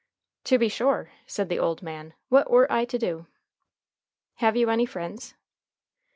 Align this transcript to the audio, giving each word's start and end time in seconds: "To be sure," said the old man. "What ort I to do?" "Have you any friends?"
"To 0.45 0.57
be 0.57 0.67
sure," 0.67 1.11
said 1.27 1.47
the 1.47 1.59
old 1.59 1.83
man. 1.83 2.15
"What 2.29 2.47
ort 2.49 2.71
I 2.71 2.85
to 2.85 2.97
do?" 2.97 3.27
"Have 4.37 4.55
you 4.57 4.71
any 4.71 4.87
friends?" 4.87 5.35